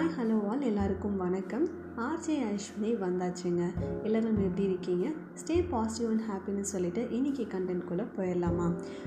Hi 0.00 0.14
hello 0.18 0.48
all 0.48 0.60
எல்லாருக்கும் 0.60 1.16
வணக்கம். 1.16 1.68
RJ 2.04 2.34
Ashwini 2.50 2.90
வந்தாச்சுங்க. 3.02 3.62
எல்லோரும் 4.02 4.38
எப்படி 4.38 4.62
இருக்கீங்க? 4.62 5.06
ஸ்டே 5.40 5.68
பாசிட்டிவ் 5.70 6.10
அண்ட் 6.10 6.26
ஹாப்பின்னு 6.30 6.60
சொல்லிட்டு 6.60 7.02
இன்றைக்கி 7.02 7.44
கண்டென்ட்குள்ளே 7.54 8.06
போயிடலாமா? 8.16 8.66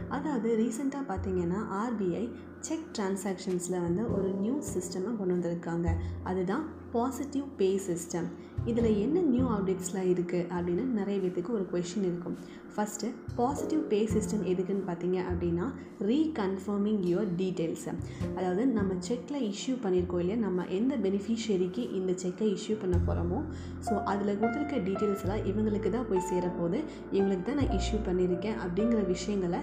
அதாவது 0.09 0.49
ரீசெண்டாக 0.57 1.09
பார்த்தீங்கன்னா 1.11 1.61
ஆர்பிஐ 1.81 2.29
செக் 2.59 2.85
டிரான்சாக்ஷன்ஸில் 2.97 3.81
வந்து 3.81 4.13
ஒரு 4.13 4.29
நியூ 4.33 4.55
சிஸ்டமை 4.73 5.17
கொண்டு 5.17 5.33
வந்திருக்காங்க. 5.35 5.89
அதுதான் 6.23 6.65
பாசிட்டிவ் 6.91 7.43
பே 7.57 7.79
சிஸ்டம் 7.87 8.27
இதில் 8.65 8.97
என்ன 8.97 9.19
நியூ 9.19 9.45
அப்டேட்ஸ்லாம் 9.49 10.09
இருக்குது 10.11 10.49
அப்படின்னு 10.55 10.83
நிறைய 10.99 11.21
பேத்துக்கு 11.21 11.49
ஒரு 11.49 11.65
கொஷின் 11.71 12.05
இருக்கும். 12.09 12.37
ஃபஸ்ட்டு 12.75 13.07
பாசிட்டிவ் 13.35 13.81
பே 13.87 14.09
சிஸ்டம் 14.13 14.45
எதுக்குன்னு 14.51 14.85
பார்த்தீங்க 14.87 15.17
அப்படின்னா 15.31 15.65
ரீகன்ஃபர்மிங் 15.99 17.01
யுவர் 17.09 17.31
டீட்டெயில்ஸு 17.37 17.91
அதாவது 18.35 18.65
நம்ம 18.67 18.93
செக்கில் 19.07 19.51
இஷ்யூ 19.51 19.73
பண்ணியிருக்கோம் 19.83 20.23
இல்லையா? 20.23 20.35
நம்ம 20.35 20.65
எந்த 20.65 20.97
பெனிஃபிஷியரிக்கு 20.97 21.91
இந்த 21.91 22.13
செக்கை 22.15 22.47
இஷ்யூ 22.53 22.75
பண்ண 22.83 22.97
போகிறோமோ 23.07 23.39
ஸோ 23.87 23.93
அதில் 24.03 24.37
கொடுத்துருக்க 24.39 24.77
டீட்டெயில்ஸ் 24.87 25.23
எல்லாம் 25.27 25.45
இவங்களுக்கு 25.51 25.91
தான் 25.91 26.09
போய் 26.09 26.27
சேரப்போகுது. 26.31 26.79
இவங்களுக்கு 27.11 27.45
தான் 27.45 27.61
நான் 27.61 27.75
இஷ்யூ 27.79 27.99
பண்ணியிருக்கேன் 28.09 28.59
அப்படிங்கிற 28.65 29.01
விஷயங்களை 29.07 29.61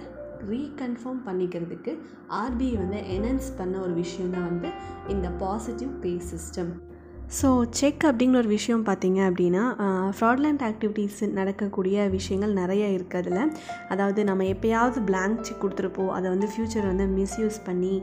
ரீகன்ஃபார்ம் 0.49 1.19
பண்ணிக்கிறதுக்கு 1.25 1.91
ஆர்பிஐ 2.37 2.75
வந்து 2.77 2.99
என்ஹான்ஸ் 3.15 3.49
பண்ண 3.57 3.75
ஒரு 3.79 3.93
விஷயம் 3.93 4.31
தான் 4.35 4.47
வந்து 4.51 4.69
இந்த 5.07 5.27
positive 5.43 5.91
pay 6.03 6.13
system 6.31 6.71
so 7.39 7.49
cheque 7.79 8.01
அப்படிங்கிற 8.07 8.37
ஒரு 8.41 8.49
விஷயம் 8.55 8.81
பார்த்தீங்க 8.87 9.19
அப்படின்னா 9.27 9.61
ஃப்ராட்லண்ட் 10.15 10.63
ஆக்டிவிட்டீஸ் 10.69 11.19
நடக்கக்கூடிய 11.37 12.07
விஷயங்கள் 12.15 12.53
நிறைய 12.59 12.83
இருக்குது 12.95 13.19
அதில். 13.21 13.51
அதாவது 13.93 14.21
நம்ம 14.29 14.45
எப்போயாவது 14.53 15.01
பிளாங்க் 15.09 15.39
செக் 15.47 15.61
கொடுத்துருப்போம். 15.61 16.09
அதை 16.17 16.27
வந்து 16.33 16.47
ஃப்யூச்சர் 16.53 16.87
வந்து 16.89 17.05
மிஸ்யூஸ் 17.19 17.59
பண்ணி 17.67 17.93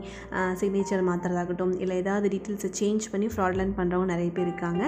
சிக்னேச்சர் 0.61 1.03
மாற்றுறதாகட்டும் 1.09 1.75
இல்லை 1.83 1.97
ஏதாவது 2.03 2.31
டீட்டெயில்ஸை 2.35 2.71
சேஞ்ச் 2.79 3.05
பண்ணி 3.11 3.29
ஃப்ராட்லண்ட் 3.35 3.75
பண்ணுறவங்க 3.79 4.09
நிறைய 4.13 4.31
பேர் 4.39 4.47
இருக்காங்க. 4.47 4.81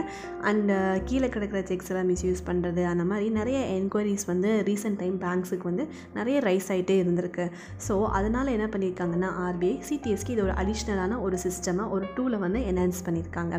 அண்டு 0.51 0.77
கீழே 1.11 1.29
கிடக்கிற 1.35 1.61
செக்ஸ் 1.71 1.91
எல்லாம் 1.93 2.09
மிஸ்யூஸ் 2.13 2.41
பண்ணுறது 2.49 2.83
அந்த 2.93 3.05
மாதிரி 3.11 3.29
நிறைய 3.39 3.61
என்கொயரிஸ் 3.77 4.27
வந்து 4.31 4.49
ரீசெண்ட் 4.71 4.99
டைம் 5.03 5.19
பேங்க்ஸுக்கு 5.25 5.69
வந்து 5.71 5.87
நிறைய 6.19 6.39
ரைஸ் 6.49 6.71
ஆகிட்டே 6.77 6.97
இருந்திருக்கு. 7.03 7.47
ஸோ 7.89 7.93
அதனால் 8.19 8.53
என்ன 8.57 8.69
பண்ணியிருக்காங்கன்னா 8.75 9.31
ஆர்பிஐ 9.45 9.77
சிடிஎஸ்க்கு 9.91 10.35
இது 10.37 10.45
ஒரு 10.49 10.55
அடிஷ்னலான 10.63 11.21
ஒரு 11.27 11.39
சிஸ்டமாக 11.47 11.89
ஒரு 11.97 12.07
டூலை 12.17 12.39
வந்து 12.47 12.61
என்ஹான்ஸ் 12.73 13.05
பண்ணியிருக்காங்க. 13.07 13.55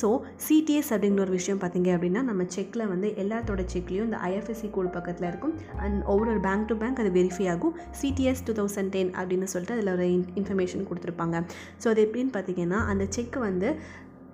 ஸோ 0.00 0.08
சிடிஎஸ் 0.46 0.90
அப்படிங்கிற 0.94 1.24
ஒரு 1.26 1.34
விஷயம் 1.38 1.60
பார்த்தீங்க 1.62 1.90
அப்படின்னா 1.96 2.22
நம்ம 2.30 2.46
செக்கில் 2.56 2.84
வந்து 2.92 3.08
எல்லாத்தோட 3.24 3.64
செக்லேயும் 3.74 4.08
இந்த 4.10 4.20
ஐஎஃப்எஸ்சி 4.30 4.70
கோடு 4.76 4.88
பக்கத்தில் 4.98 5.28
இருக்கும். 5.28 5.54
அண்ட் 5.84 5.98
ஒவ்வொரு 6.14 6.40
பேங்க் 6.46 6.68
டு 6.70 6.76
பேங்க் 6.82 7.02
அது 7.04 7.12
வெரிஃபை 7.18 7.48
ஆகும். 7.54 7.74
சிடிஎஸ் 8.02 8.44
டூ 8.46 8.54
தௌசண்ட் 8.60 8.92
டென் 8.96 9.12
அப்படின்னு 9.20 9.50
சொல்லிட்டு 9.54 9.76
அதில் 9.78 9.92
ஒரு 9.96 10.08
இன்ஃபர்மேஷன் 10.40 10.88
கொடுத்துருப்பாங்க. 10.90 11.44
ஸோ 11.84 11.88
அது 11.94 12.08
எப்படின்னு 12.08 12.34
பார்த்தீங்கன்னா 12.38 12.80
அந்த 12.92 13.06
செக் 13.18 13.38
வந்து 13.48 13.70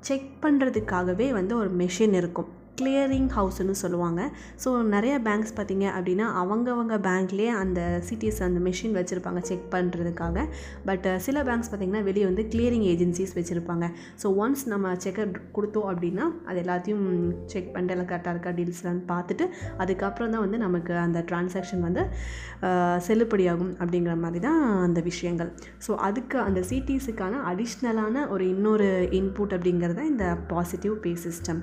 செக் 0.09 0.31
பண்ணுறதுக்காகவே 0.43 1.29
வந்து 1.41 1.55
ஒரு 1.57 1.71
மெஷின் 1.83 2.17
இருக்கும். 2.23 2.51
கிளியரிங் 2.79 3.29
ஹவுஸ்னு 3.37 3.75
சொல்லுவாங்க. 3.83 4.21
ஸோ 4.63 4.69
நிறைய 4.95 5.15
பேங்க்ஸ் 5.27 5.55
பார்த்திங்க 5.59 5.87
அப்படின்னா 5.97 6.27
அவங்கவங்க 6.43 6.97
பேங்க்லேயே 7.07 7.53
அந்த 7.63 7.81
சிடிஎஸ் 8.09 8.41
அந்த 8.47 8.61
மெஷின் 8.67 8.97
வச்சுருப்பாங்க 8.99 9.41
செக் 9.49 9.65
பண்ணுறதுக்காக 9.75 10.45
பட் 10.89 11.07
சில 11.27 11.43
பேங்க்ஸ் 11.49 11.71
பார்த்திங்கன்னா 11.71 12.03
வெளியே 12.09 12.27
வந்து 12.31 12.45
கிளியரிங் 12.53 12.87
ஏஜென்சிஸ் 12.93 13.35
வச்சுருப்பாங்க. 13.39 13.87
ஸோ 14.23 14.27
ஒன்ஸ் 14.43 14.65
நம்ம 14.73 14.95
செக்கர் 15.05 15.33
கொடுத்தோம் 15.57 15.89
அப்படின்னா 15.93 16.27
அது 16.51 16.59
எல்லாத்தையும் 16.65 17.07
செக் 17.55 17.73
பண்ணிட்டு 17.75 17.95
எல்லாம் 17.97 18.11
கரெக்டாக 18.13 18.35
இருக்கா 18.37 18.53
டீல்ஸ்லாம் 18.59 19.03
பார்த்துட்டு 19.13 19.47
அதுக்கப்புறம் 19.85 20.33
தான் 20.35 20.45
வந்து 20.47 20.61
நமக்கு 20.67 20.95
அந்த 21.07 21.23
டிரான்சாக்ஷன் 21.31 21.85
வந்து 21.89 22.05
செல்லுபடியாகும் 23.09 23.75
அப்படிங்கிற 23.81 24.15
மாதிரி 24.25 24.43
தான் 24.49 24.63
அந்த 24.87 25.01
விஷயங்கள். 25.11 25.51
ஸோ 25.87 25.91
அதுக்கு 26.09 26.39
அந்த 26.47 26.61
சிடிஎஸுக்கான 26.71 27.43
அடிஷ்னலான 27.53 28.27
ஒரு 28.37 28.47
இன்னொரு 28.55 28.89
இன்புட் 29.21 29.57
அப்படிங்கிறது 29.59 29.99
தான் 30.01 30.13
இந்த 30.15 30.29
பாசிட்டிவ் 30.55 30.97
பே 31.05 31.13
சிஸ்டம் 31.27 31.61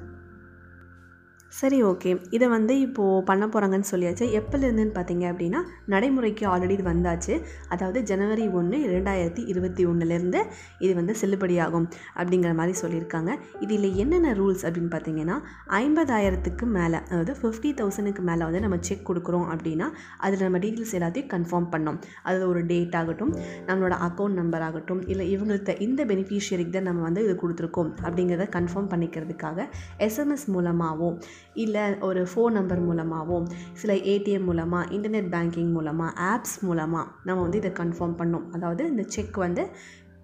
சரி 1.52 1.78
ஓகே. 1.90 2.12
இதை 2.36 2.48
வந்து 2.54 2.74
இப்போது 2.86 3.20
பண்ண 3.28 3.44
போகிறாங்கன்னு 3.46 3.88
சொல்லியாச்சு. 3.92 4.26
எப்போலேருந்துன்னு 4.40 4.94
பார்த்தீங்க 4.96 5.26
அப்படின்னா 5.32 5.60
நடைமுறைக்கு 5.94 6.44
ஆல்ரெடி 6.54 6.74
இது 6.78 6.86
வந்தாச்சு. 6.90 7.34
அதாவது 7.74 8.00
ஜனவரி 8.10 8.46
ஒன்று 8.60 8.78
ரெண்டாயிரத்தி 8.94 9.42
இருபத்தி 9.52 9.84
ஒன்றுலேருந்து 9.92 10.40
இது 10.86 10.92
வந்து 11.00 11.14
செல்லுபடியாகும் 11.22 11.86
அப்படிங்கிற 12.20 12.52
மாதிரி 12.60 12.74
சொல்லியிருக்காங்க. 12.82 13.32
இதில் 13.66 13.88
என்னென்ன 14.04 14.34
ரூல்ஸ் 14.40 14.66
அப்படின்னு 14.66 14.92
பார்த்தீங்கன்னா 14.96 15.38
ஐம்பதாயிரத்துக்கு 15.82 16.68
மேலே 16.78 17.00
அதாவது 17.12 17.36
ஃபிஃப்டி 17.42 17.72
தௌசண்ட்க்கு 17.80 18.26
மேலே 18.32 18.44
வந்து 18.48 18.64
நம்ம 18.66 18.80
செக் 18.90 19.08
கொடுக்குறோம் 19.12 19.48
அப்படின்னா 19.56 19.88
அதில் 20.28 20.46
நம்ம 20.48 20.62
டீட்டெயில்ஸ் 20.66 20.96
எல்லாத்தையும் 21.00 21.32
கன்ஃபார்ம் 21.36 21.70
பண்ணோம். 21.76 22.02
அதில் 22.28 22.46
ஒரு 22.52 22.64
டேட் 22.74 23.00
ஆகட்டும் 23.02 23.34
நம்மளோட 23.70 23.94
அக்கௌண்ட் 24.10 24.40
நம்பர் 24.42 24.66
ஆகட்டும் 24.68 25.02
இல்லை 25.14 25.28
இவங்கள்ட்ட 25.38 25.78
இந்த 25.88 26.02
பெனிஃபிஷியரிக்கு 26.12 26.76
தான் 26.78 26.88
நம்ம 26.92 27.04
வந்து 27.10 27.24
இது 27.30 27.38
கொடுத்துருக்கோம் 27.46 27.94
அப்படிங்கிறத 28.06 28.50
கன்ஃபார்ம் 28.60 28.92
பண்ணிக்கிறதுக்காக 28.96 29.70
எஸ்எம்எஸ் 30.10 30.48
மூலமாகவும் 30.58 31.18
இல்லை 31.64 31.84
ஒரு 32.00 32.24
ஃபோன் 32.32 32.56
நம்பர் 32.60 32.82
மூலமாகவும் 32.82 33.46
சில 33.74 33.94
ஏடிஎம் 34.14 34.48
மூலமாக 34.50 34.90
இன்டர்நெட் 34.96 35.30
பேங்கிங் 35.36 35.72
மூலமாக 35.78 36.12
ஆப்ஸ் 36.32 36.58
மூலமாக 36.62 37.06
நம்ம 37.28 37.42
வந்து 37.42 37.62
இதை 37.64 37.72
கன்ஃபார்ம் 37.82 38.18
பண்ணோம். 38.22 38.48
அதாவது 38.52 38.84
இந்த 38.90 39.06
செக் 39.16 39.38
வந்து 39.46 39.66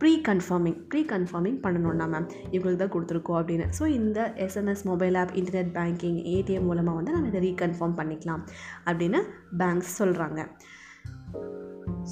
ப்ரீ 0.02 0.12
கன்ஃபார்மிங் 0.28 0.78
ப்ரீ 0.92 1.02
கன்ஃபார்மிங் 1.12 1.58
பண்ணணும்னா 1.64 2.06
மேம் 2.14 2.28
இவங்களுக்கு 2.52 2.82
தான் 2.84 2.94
கொடுத்துருக்கோம் 2.94 3.40
அப்படின்னு. 3.40 3.66
ஸோ 3.80 3.84
இந்த 4.00 4.20
SMS 4.46 4.84
mobile 4.92 5.18
app 5.22 5.34
internet 5.42 5.72
banking 5.78 6.20
ATM 6.36 6.68
மூலமாக 6.70 6.98
வந்து 7.00 7.12
நம்ம 7.12 7.28
இதை 7.28 7.42
ரீகன்ஃபார்ம் 7.48 7.98
பண்ணிக்கலாம் 8.00 8.44
அப்படின்னு 8.86 9.22
பேங்க்ஸ் 9.62 9.94
சொல்கிறாங்க 10.02 10.42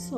ஸோ 0.05 0.17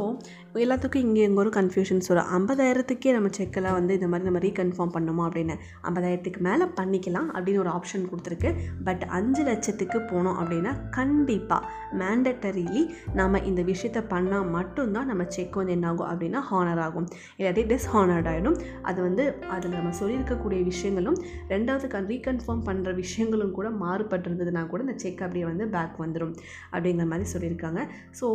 எல்லாத்துக்கும் 0.62 1.04
இங்கே 1.06 1.22
எங்கே 1.26 1.40
ஒரு 1.42 1.52
கன்ஃபியூஷன்ஸ் 1.58 2.10
வரும் 2.12 2.30
ஐம்பதாயிரத்துக்கே 2.38 3.12
நம்ம 3.16 3.30
செக்கெல்லாம் 3.38 3.76
வந்து 3.78 3.94
இந்த 3.98 4.08
மாதிரி 4.12 4.26
நம்ம 4.28 4.40
ரீகன்ஃபார்ம் 4.46 4.92
பண்ணுமா 4.96 5.24
அப்படின்னு. 5.28 5.56
ஐம்பதாயிரத்துக்கு 5.88 6.40
மேலே 6.48 6.66
பண்ணிக்கலாம் 6.80 7.30
அப்படின்னு 7.36 7.62
ஒரு 7.64 7.72
ஆப்ஷன் 7.78 8.04
கொடுத்துருக்கு. 8.10 8.50
பட் 8.88 9.04
அஞ்சு 9.18 9.44
லட்சத்துக்கு 9.50 10.00
போனோம் 10.12 10.38
அப்படின்னா 10.42 10.72
கண்டிப்பாக 10.98 11.70
மேண்டட்டரிலி 12.02 12.82
நம்ம 13.20 13.42
இந்த 13.52 13.64
விஷயத்தை 13.72 14.02
பண்ணால் 14.14 14.50
மட்டும்தான் 14.58 15.10
நம்ம 15.12 15.26
செக் 15.36 15.56
வந்து 15.62 15.76
என்னாகும் 15.78 16.10
அப்படின்னா 16.12 16.42
ஹானர் 16.50 16.82
ஆகும். 16.88 17.08
இல்லாட்டி 17.40 17.64
டிஸ்ஹானர்ட் 17.72 18.30
ஆகிடும் 18.34 18.58
அது 18.92 19.00
வந்து 19.08 19.26
அதில் 19.56 19.78
நம்ம 19.80 19.94
சொல்லியிருக்கக்கூடிய 20.02 20.62
விஷயங்களும் 20.72 21.18
ரெண்டாவது 21.54 21.88
கன் 21.96 22.10
ரீகன்ஃபார்ம் 22.14 22.66
பண்ணுற 22.70 22.96
விஷயங்களும் 23.02 23.56
கூட 23.60 23.70
மாறுபட்டிருந்ததுனா 23.86 24.66
கூட 24.74 24.82
இந்த 24.88 24.98
செக் 25.06 25.26
அப்படியே 25.28 25.48
வந்து 25.52 25.68
பேக் 25.78 25.98
வந்துடும் 26.06 26.36
அப்படிங்கிற 26.74 27.08
மாதிரி 27.14 27.30
சொல்லியிருக்காங்க. 27.36 27.82
ஸோ 28.20 28.26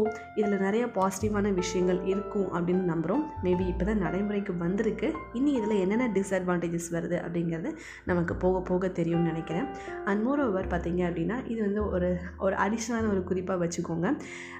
இதில் 0.40 0.58
நிறைய 0.66 0.84
பாசிட்டிவ் 0.98 1.25
பாசிட்டிவான 1.28 1.52
விஷயங்கள் 1.58 2.00
இருக்கும் 2.10 2.48
அப்படின்னு 2.56 2.84
நம்புகிறோம் 2.90 3.22
மேபி 3.44 3.64
இப்போ 3.70 3.84
தான் 3.84 4.02
நடைமுறைக்கு 4.04 4.52
வந்திருக்கு. 4.64 5.08
இனி 5.38 5.50
இதில் 5.58 5.80
என்னென்ன 5.84 6.06
டிஸ்அட்வான்டேஜஸ் 6.16 6.88
வருது 6.96 7.16
அப்படிங்கிறது 7.24 7.70
நமக்கு 8.04 8.34
போக 8.44 8.60
போக 8.60 8.90
தெரியும்னு 8.98 9.30
நினைக்கிறேன். 9.32 9.66
அண்ட் 10.08 10.22
மோர் 10.26 10.42
ஓவர் 10.44 10.70
பார்த்தீங்க 10.74 11.02
அப்படின்னா 11.08 11.38
இது 11.52 11.60
வந்து 11.62 11.82
ஒரு 11.88 12.10
ஒரு 12.38 12.56
அடிஷ்னலான 12.66 13.10
ஒரு 13.14 13.22
குறிப்பாக 13.24 13.60
வச்சுக்கோங்க. 13.64 14.06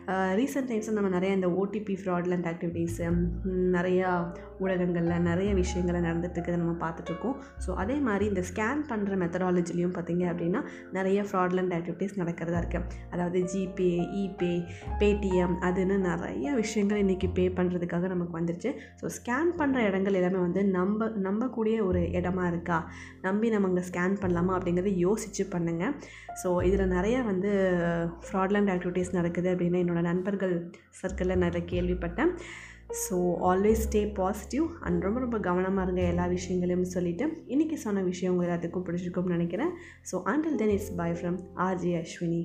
Uh, 0.09 0.33
ரீசெண்ட் 0.39 0.69
டைம்ஸில் 0.71 0.97
நம்ம 0.97 1.09
நிறைய 1.09 1.37
இந்த 1.37 1.49
ஓடிபி 1.61 1.95
ஃப்ராட்லண்ட் 2.01 2.45
ஆக்டிவிட்டீஸு 2.51 3.07
நிறையா 3.77 4.11
ஊடகங்களில் 4.61 5.25
நிறைய 5.29 5.51
விஷயங்களை 5.55 6.01
நடந்துட்டுருக்கிறத 6.01 6.61
நம்ம 6.61 6.75
பார்த்துட்ருக்கோம் 6.85 7.35
ஸோ 7.65 7.71
அதே 7.75 7.97
மாதிரி 8.01 8.25
இந்த 8.27 8.43
ஸ்கேன் 8.51 8.83
பண்ணுற 8.89 9.17
மெத்தடாலஜிலையும் 9.23 9.95
பார்த்தீங்க 9.97 10.25
அப்படின்னா 10.33 10.61
நிறைய 10.93 11.23
ஃப்ராட்லண்ட் 11.23 11.75
ஆக்டிவிட்டீஸ் 11.75 12.15
நடக்கிறதா 12.21 12.61
இருக்குது 12.63 13.01
அதாவது 13.11 13.41
ஜிபே 13.53 13.91
இபே 14.23 14.53
பேடிஎம் 14.99 15.57
அதுன்னு 15.61 15.97
நிறைய 15.99 16.55
விஷயங்கள் 16.61 17.03
இன்றைக்கி 17.05 17.29
பே 17.37 17.45
பண்ணுறதுக்காக 17.59 18.09
நமக்கு 18.13 18.37
வந்துருச்சு. 18.39 18.71
ஸோ 19.01 19.07
ஸ்கேன் 19.17 19.51
பண்ணுற 19.61 19.79
இடங்கள் 19.89 20.19
எல்லாமே 20.21 20.41
வந்து 20.47 20.63
நம்ப 20.77 21.09
நம்பக்கூடிய 21.27 21.77
ஒரு 21.89 22.03
இடமா 22.19 22.45
இருக்கா? 22.53 22.79
நம்பி 23.27 23.49
நம்ம 23.55 23.71
அங்கே 23.73 23.85
ஸ்கேன் 23.91 24.21
பண்ணலாமா? 24.23 24.55
அப்படிங்கிறத 24.59 24.95
யோசித்து 25.07 25.47
பண்ணுங்கள் 25.57 25.97
ஸோ 26.43 26.49
இதில் 26.69 26.95
நிறைய 26.97 27.17
வந்து 27.33 27.51
ஃப்ராட்லண்ட் 28.27 28.73
ஆக்டிவிட்டீஸ் 28.77 29.17
நடக்குது 29.19 29.51
அப்படின்னு 29.55 29.83
என்னோடய 29.85 30.09
நண்பர்கள் 30.13 30.57
சர்க்கிளில் 31.03 31.45
நிறைய 31.45 31.63
கேள்விப்பட்டேன். 31.75 32.33
So 33.05 33.17
always 33.51 33.85
stay 33.87 34.03
positive 34.19 34.67
and 34.87 35.05
ரொம்ப 35.07 35.21
ரொம்ப 35.25 35.39
கவனமாக 35.47 35.87
இருங்க 35.87 36.03
எல்லா 36.13 36.27
விஷயங்களையும் 36.35 36.85
சொல்லிவிட்டு 36.95 37.27
இன்றைக்கி 37.55 37.79
சொன்ன 37.87 38.05
விஷயம் 38.11 38.35
உங்கள் 38.35 38.49
எல்லாத்துக்கும் 38.49 38.87
பிடிச்சிருக்கும்னு 38.89 39.37
நினைக்கிறேன். 39.39 39.75
So 40.11 40.23
until 40.33 40.61
then 40.63 40.75
it's 40.77 40.95
bye 41.03 41.11
from 41.21 41.39
RJ 41.69 41.93
Ashwini 42.03 42.43